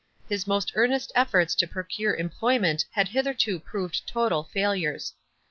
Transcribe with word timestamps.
His 0.27 0.47
most 0.47 0.71
earnest 0.73 1.11
efforts 1.13 1.53
to 1.53 1.67
procure 1.67 2.15
employment 2.15 2.85
had 2.93 3.09
hith 3.09 3.27
erto 3.27 3.63
proved 3.63 4.07
total 4.07 4.45
failures. 4.45 5.13